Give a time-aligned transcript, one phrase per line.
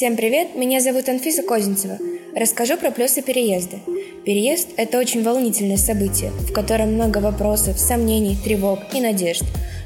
[0.00, 1.98] Всем привет, меня зовут Анфиса Козинцева.
[2.34, 3.80] Расскажу про плюсы переезда.
[4.24, 9.42] Переезд– это очень волнительное событие, в котором много вопросов, сомнений, тревог и надежд.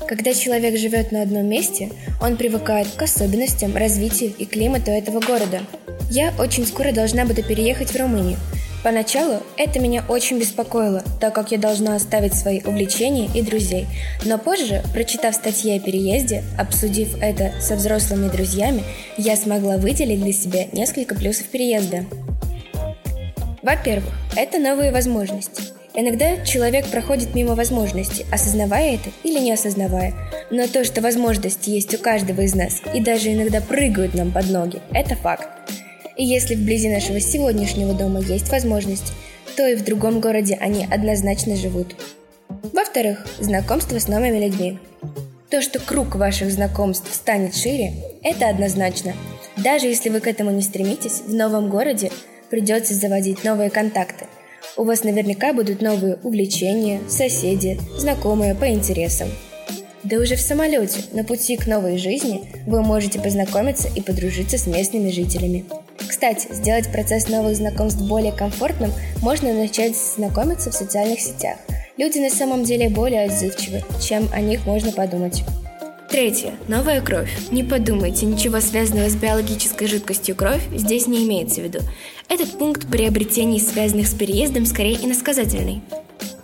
[0.06, 1.90] Когда человек живет на одном месте,
[2.22, 5.62] он привыкает к особенностям, развитию и климату этого города.
[6.12, 8.38] Я очень скоро должна буду переехать в Румынию–
[8.84, 13.86] Поначалу это меня очень беспокоило, так как я должна оставить свои увлечения и друзей.
[14.26, 18.82] Но позже, прочитав статьи о переезде, обсудив это со взрослыми друзьями,
[19.16, 22.04] я смогла выделить для себя несколько плюсов переезда.
[23.62, 25.62] Во-первых, это новые возможности.
[25.94, 30.12] Иногда человек проходит мимо возможностей, осознавая это или не осознавая.
[30.50, 34.50] Но то, что возможности есть у каждого из нас и даже иногда прыгают нам под
[34.50, 35.63] ноги, это факт.
[36.16, 39.12] И если вблизи нашего сегодняшнего дома есть возможность,
[39.56, 41.96] то и в другом городе они однозначно живут.
[42.72, 44.78] Во-вторых, знакомство с новыми людьми.
[45.50, 47.92] То, что круг ваших знакомств станет шире,
[48.22, 49.14] это однозначно.
[49.56, 52.10] Даже если вы к этому не стремитесь, в новом городе
[52.50, 54.26] придется заводить новые контакты.
[54.76, 59.28] У вас наверняка будут новые увлечения, соседи, знакомые по интересам.
[60.02, 64.66] Да уже в самолете, на пути к новой жизни, вы можете познакомиться и подружиться с
[64.66, 65.64] местными жителями.
[66.08, 71.56] Кстати, сделать процесс новых знакомств более комфортным можно начать знакомиться в социальных сетях.
[71.96, 75.44] Люди на самом деле более отзывчивы, чем о них можно подумать.
[76.14, 76.54] Третье.
[76.68, 77.30] Новая кровь.
[77.50, 81.80] Не подумайте, ничего связанного с биологической жидкостью кровь здесь не имеется в виду.
[82.28, 85.82] Этот пункт приобретений, связанных с переездом, скорее иносказательный.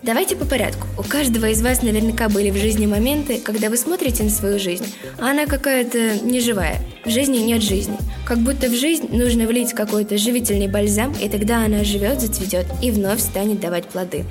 [0.03, 0.87] Давайте по порядку.
[0.97, 4.85] У каждого из вас наверняка были в жизни моменты, когда вы смотрите на свою жизнь,
[5.19, 6.79] а она какая-то неживая.
[7.05, 7.97] В жизни нет жизни.
[8.25, 12.89] Как будто в жизнь нужно влить какой-то живительный бальзам, и тогда она живет, зацветет и
[12.89, 14.25] вновь станет давать плоды.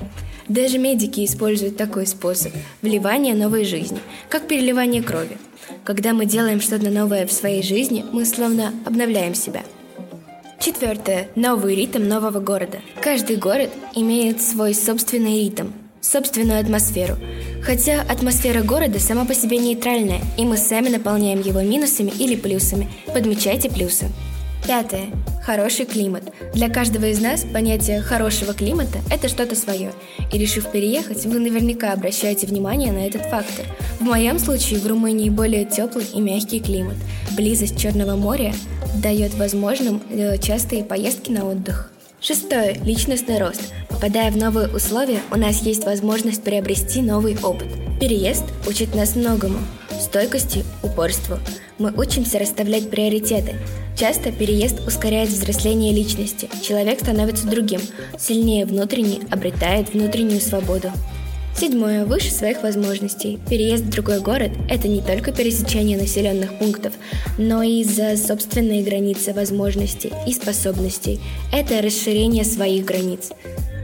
[0.49, 5.37] Даже медики используют такой способ– вливание новой жизни, как переливание крови.
[5.85, 9.63] Когда мы делаем что-то новое в своей жизни, мы словно обновляем себя–
[10.61, 11.29] Четвертое.
[11.35, 12.81] Новый ритм нового города.
[13.01, 15.69] Каждый город имеет свой собственный ритм,
[16.01, 17.15] собственную атмосферу.
[17.63, 22.87] Хотя атмосфера города сама по себе нейтральная, и мы сами наполняем его минусами или плюсами.
[23.11, 24.09] Подмечайте плюсы.
[24.65, 25.07] Пятое.
[25.43, 26.23] Хороший климат.
[26.53, 29.91] Для каждого из нас понятие хорошего климата– это что-то свое.
[30.31, 33.65] И решив переехать, вы наверняка обращаете внимание на этот фактор.
[33.99, 36.97] В моем случае в Румынии более теплый и мягкий климат.
[37.31, 38.53] Близость Черного моря
[38.95, 41.91] дает возможным э, частые поездки на отдых.
[42.19, 42.75] Шестое.
[42.85, 43.73] Личностный рост.
[43.89, 47.67] Попадая в новые условия, у нас есть возможность приобрести новый опыт.
[47.99, 49.57] Переезд учит нас многому.
[50.01, 51.37] Стойкости, упорству.
[51.77, 53.53] Мы учимся расставлять приоритеты.
[53.95, 56.49] Часто переезд ускоряет взросление личности.
[56.63, 57.81] Человек становится другим,
[58.17, 60.91] сильнее внутренне, обретает внутреннюю свободу.
[61.55, 62.05] Седьмое.
[62.05, 63.39] Выше своих возможностей.
[63.47, 66.93] Переезд в другой город– это не только пересечение населенных пунктов,
[67.37, 71.19] но и за собственные границы возможностей и способностей.
[71.53, 73.29] Это расширение своих границ.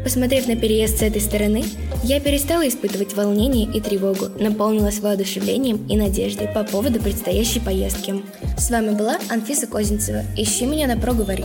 [0.08, 1.66] Посмотрев на переезд с этой стороны,
[2.02, 8.24] я перестала испытывать волнение и тревогу, наполнилась воодушевлением и надеждой по поводу предстоящей поездки.
[8.58, 10.24] С вами была Анфиса Козинцева.
[10.38, 11.44] Ищи меня на проговоре.